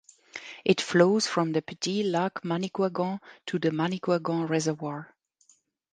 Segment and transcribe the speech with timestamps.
[0.65, 5.13] It flows from the Petit lac Manicouagan to the Manicouagan Reservoir.